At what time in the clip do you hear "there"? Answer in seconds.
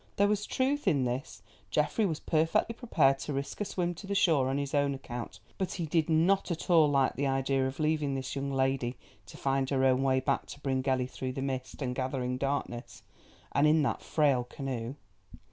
0.15-0.27